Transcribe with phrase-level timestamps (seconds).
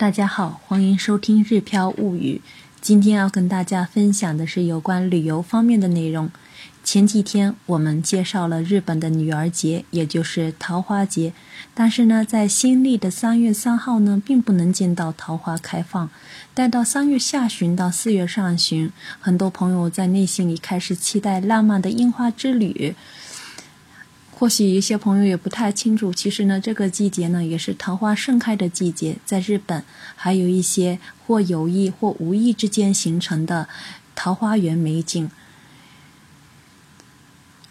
[0.00, 2.40] 大家好，欢迎收听《日飘物语》。
[2.80, 6.30] 今天要跟大家分享的是有关旅游方面的内容。
[6.82, 11.34] 前几天我们介绍了日本的女儿节，也就是桃花节。
[11.74, 16.08] 但是呢，在新历的三月三号呢，并不能见到桃花开放。
[16.54, 18.90] 待到三月下旬到四月上旬，
[19.20, 22.96] 很多朋友在内心里开始期待浪漫的樱花之旅。
[24.40, 29.18] 或许一些朋友也不太清楚，其实呢，这个季节呢也是桃花盛开的季节。
[29.26, 29.84] 在日本，
[30.16, 33.68] 还有一些或有意或无意之间形成的
[34.14, 35.30] 桃花源美景。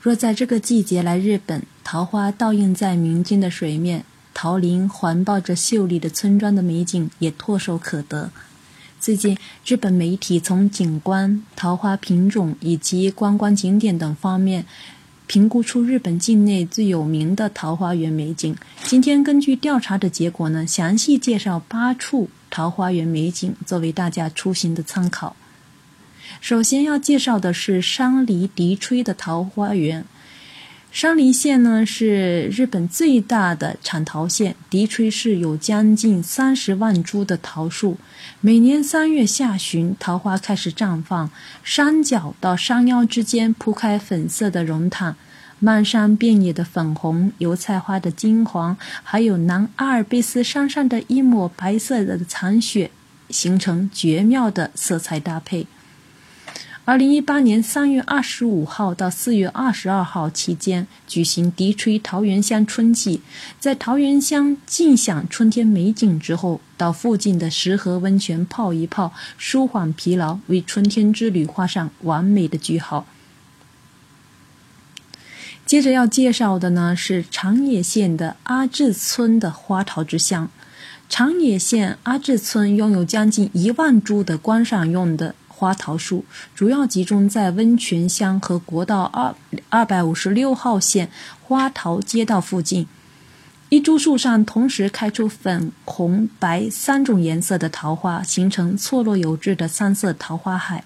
[0.00, 8.30] 若在这个季节来日本，桃花倒映在明净的水面，桃林环抱着秀丽的村庄的美景也唾手可得。
[8.98, 14.64] 最近，日本媒体从景观、桃花品种以及观光景点等方面。
[15.26, 18.54] 评估出日本境内最有名的桃花源美景。
[18.82, 25.34] 今天根据调查的结果呢，详细介绍八处桃花源美景，作为大家出行的参考。
[26.40, 30.04] 首先要介绍的是山梨笛吹的桃花源。
[30.94, 37.96] 山梨县呢是日本最大的产桃县，笛吹市有将近三十万株的桃树。
[38.40, 41.28] 每年三月下旬，桃花开始绽放，
[41.64, 45.16] 山脚到山腰之间铺开粉色的绒毯，
[45.58, 52.92] 漫山遍野的粉红、油菜花的金黄，还有南阿尔卑斯山上的一抹白色的残雪，
[53.30, 55.66] 形成绝妙的色彩搭配。
[56.86, 63.22] 二零一八年三月二十五号到四月二十二号期间举行笛吹桃源乡春季，
[63.58, 73.06] 在桃源乡尽享春天美景之后，到附近的石河温泉泡一泡，舒缓疲劳，为春天之旅画上完美的句号。
[75.64, 80.50] 接着要介绍的呢是长野县的阿智村的花桃之乡。
[81.08, 85.34] 长野县阿智村拥有将近一万株的观赏用的。
[85.64, 89.34] 花桃树主要集中在温泉乡和国道二
[89.70, 91.08] 二百五十六号线
[91.42, 92.86] 花桃街道附近，
[93.70, 100.84] 一株树上同时开出粉、红、白三种颜色的桃花，形成错落有致的三色桃花海。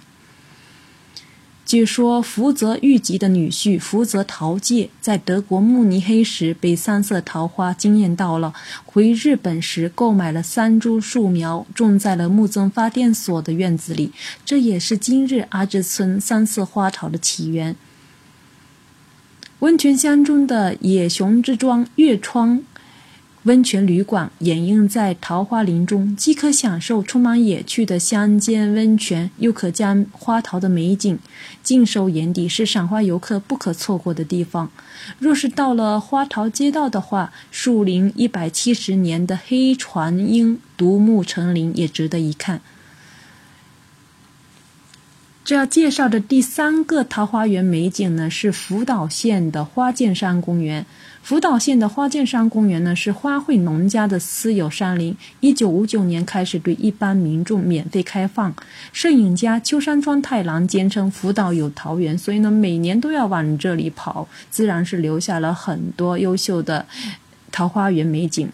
[1.69, 8.55] 据说福泽谕吉的女婿福泽桃介在德国慕尼黑时被三色桃花惊艳到了，
[8.87, 14.13] 回日本时购买了三株树苗，种在了木曾发电所的院子里。
[14.47, 17.77] 这也是今日阿志村三色花桃的起源。
[19.59, 22.63] 温泉乡中的野熊之庄月窗。
[23.45, 31.19] 温泉旅馆掩映在桃花林中，既可享受充满野趣的乡间温泉，又可将花桃的美景
[31.63, 34.71] 尽收眼底，是赏花游客不可错过的地方。
[35.21, 42.61] 若是到了花桃街道的话，树龄一百七十年的黑船樱独木成林，也值得一看。
[45.49, 50.85] 这要介绍的第三个桃花源美景呢，是福岛县的花见山公园。
[51.23, 55.17] 福岛县的花见山公园呢，是花卉农家的私有山林。
[55.41, 58.55] 一九五九年开始对一般民众免费开放。
[58.93, 66.85] 摄影家秋山庄太郎坚称福岛有桃源，所以呢，每年都要往这里跑，自然是留下了很多优秀的
[67.51, 68.47] 桃花源美景。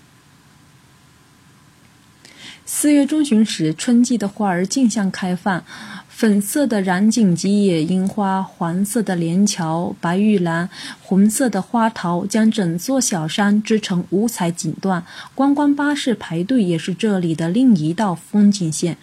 [2.65, 5.65] 四月中旬时，春季的花儿竞相开放。
[6.15, 10.71] 粉色的染井吉野樱花，黄色的连桥、白玉兰，
[11.03, 15.03] 红色的花桃，将整座小山织成五彩锦缎。
[15.35, 18.97] 观光巴士排队也是这里的另一道风景线。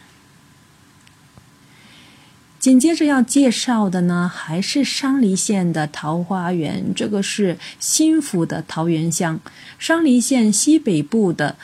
[2.57, 9.41] 紧接着要介绍的呢，还是山梨县的桃花源，这个是新府的桃源乡，
[9.77, 11.57] 山梨县西北部的。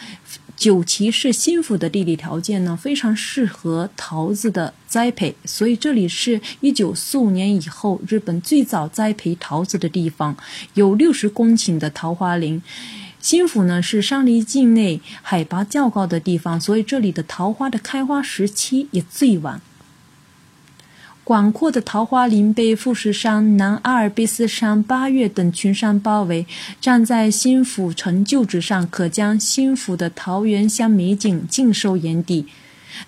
[0.58, 10.36] 九旗是新府的地理条件呢，非常适合桃子的栽培，所以这里是一九四五年以后日本最早栽培桃子的地方，
[10.74, 12.60] 有六十公顷的桃花林。
[13.20, 19.62] 新府呢是山梨境内海拔较高的地方，所以这里的桃花的开花时期也最晚。
[21.28, 26.46] 广阔的桃花林被富士山、南阿尔卑斯山、八月等群山包围。
[26.80, 32.46] 站在新府城旧址上，可将新府的桃源乡美景尽收眼底。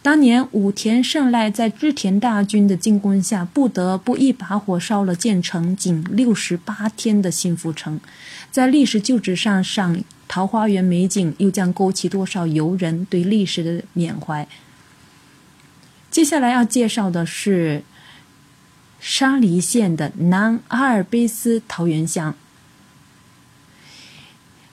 [0.01, 8.01] 当年武田胜赖在织田大军的进攻下，不得不一把火烧了建成仅六十八天的新府城。
[8.51, 14.45] 在历史旧址上赏桃花源美景，又将勾起多少游人对历史的缅怀？
[16.11, 17.83] 接下来要介绍的是。
[18.99, 22.35] 沙梨县的南阿尔卑斯桃源乡。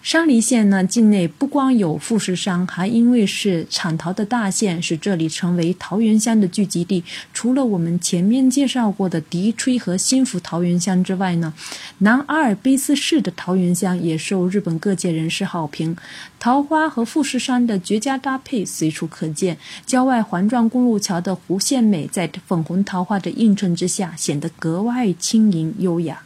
[0.07, 7.03] 山梨县呢，境内不光有富士山，还因为是产桃的大县，使这里成为桃源乡的聚集地。
[7.35, 11.53] 除了我们前面介绍过的笛吹和新福桃源乡之外呢，
[11.99, 15.97] 南阿尔卑斯市的桃源乡也受日本各界人士好评。
[16.39, 26.23] 桃花和富士山的绝佳搭配随处可见，郊外环状公路桥的弧线美，在粉红桃花的映衬之下，显得格外轻盈优雅。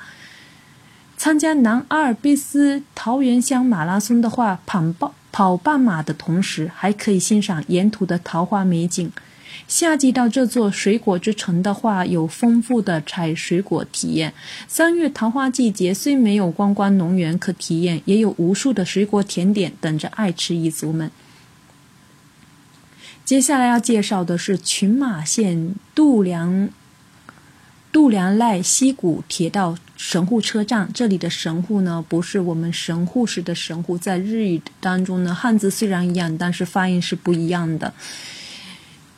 [1.20, 9.12] 参加南阿尔卑斯桃源乡马拉松的话，跑半跑半马的同时，还可以欣赏沿途的桃花美景。
[9.68, 14.32] 夏季到这座水果之城的话，有丰富的采水果体验。
[14.66, 21.10] 三月桃花季节虽没有观光农园可体验，也有无数的水果甜点等着爱吃一族们。
[23.26, 26.70] 接下来要介绍的是群马县度良。
[28.00, 37.92] 度良赖溪谷铁道神户车站，这里的神户呢，不是我们神户市的神户，在日语当中呢，汉字虽然一样，但是发音是不一样的。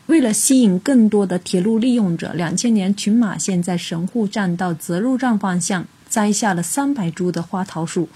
[0.06, 8.08] 为了吸引更多的铁路利用者，两千年群马县在神户站到泽入站方向栽下了三百株的花桃树。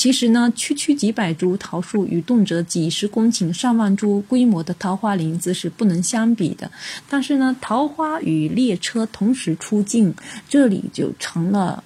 [0.00, 6.70] 其实呢，区区几百株桃树与动辄几十公顷、上万株规模的桃花林子是不能相比的。
[7.06, 10.14] 但是呢，桃花与列车同时出境，
[10.48, 11.84] 这里就成了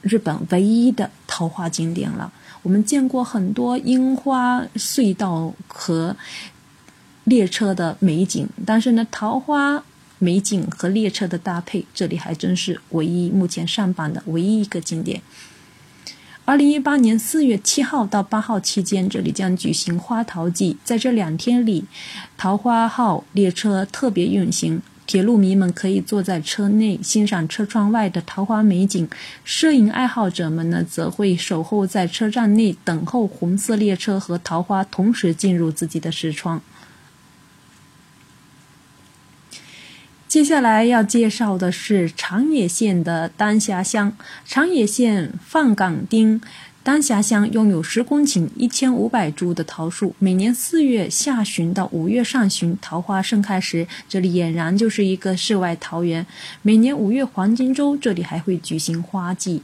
[0.00, 2.32] 日本唯一的桃花景点了。
[2.64, 6.16] 我们见过很多樱花隧道和
[7.22, 9.84] 列车的美景，但是呢，桃花
[10.18, 15.22] 美景和列车的搭配，这里还真是唯一目前上榜的唯一一个景点。
[16.44, 20.76] 二零一八年四月七号到八号期间，这里将举行花桃季。
[20.82, 21.84] 在这两天里，
[22.36, 29.06] 桃花号列车特别运行，铁路迷们可以坐在车内欣赏车窗外的桃花美景；
[29.44, 36.60] 摄影爱好者们呢，则会守候在车站内等候红色列车和桃花同时进入自己的视窗。
[40.32, 44.16] 接下来要介绍的是长野县的丹霞乡。
[44.46, 46.40] 长野县放岗町
[46.82, 50.14] 丹霞乡拥有十公顷、一千五百株的桃树。
[50.18, 56.26] 每年四月下旬到五月上旬，桃花盛开时，这里俨然就是一个世外桃源。
[56.62, 59.60] 每年五月黄金周，这里还会举行花季。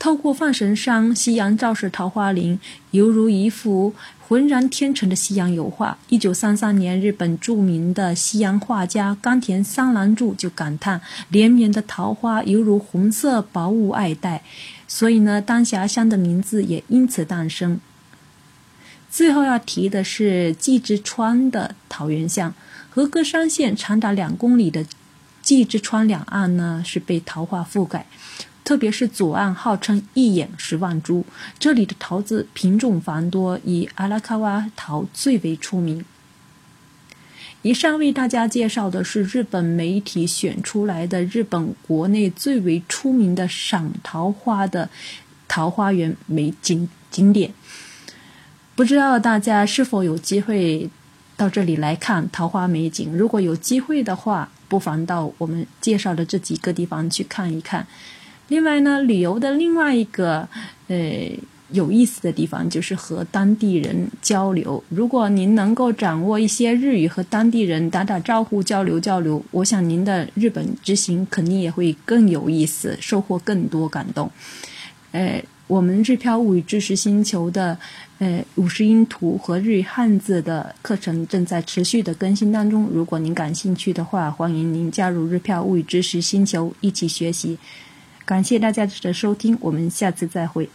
[0.00, 2.58] 透过放神山，夕阳照射桃花林，
[2.90, 3.94] 犹如一幅。
[4.28, 5.96] 浑然天成的西洋油画。
[6.10, 14.42] 一九三三年，日本著名的西洋画家冈田三郎助就感叹：“连绵的桃花犹如红色薄雾爱戴。”
[14.86, 17.80] 所以呢，丹霞乡的名字也因此诞生。
[19.10, 22.52] 最后要提的是纪之川的桃源乡，
[22.90, 24.84] 和歌山县长达两公里的
[25.40, 28.04] 纪之川两岸呢，是被桃花覆盖。
[28.68, 31.24] 特别是左岸号称一眼十万株，
[31.58, 36.04] 这里的桃子品种繁多，以阿拉卡瓦桃最为出名。
[37.62, 44.90] 以上为大家介绍的是日本媒体选出来的日本国内最为出名的赏桃花的
[45.48, 47.54] 桃花源美景景点。
[48.76, 50.90] 不知道大家是否有机会
[51.38, 53.16] 到这里来看桃花美景？
[53.16, 57.86] 如果有机会的话，不妨到我们介绍的这几个地方去看一看。
[58.48, 60.48] 另外呢，旅游的另外一个
[60.88, 61.30] 呃
[61.70, 64.82] 有意思的地方就是和当地人交流。
[64.88, 74.30] 如果您能够掌握一些日语，和当地人打打招呼、交流交流，我想您的日本之行肯定也会更有意思，收获更多感动。
[75.12, 77.78] 呃，我们日漂物语知识星球的
[78.18, 82.88] 呃五十音图和日语汉字的课程正在持续的更新当中。
[82.92, 87.58] 如果您感兴趣的话，欢迎您加入日漂物语知识星球，一起学习。
[88.28, 90.68] 感谢大家的收听，我们下次再会。